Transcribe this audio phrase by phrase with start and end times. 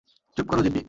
[0.37, 0.79] চুপ করো, জেপি।